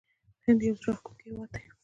هند 0.45 0.59
یو 0.67 0.75
زړه 0.81 0.89
راښکونکی 0.91 1.25
هیواد 1.29 1.49
دی. 1.53 1.63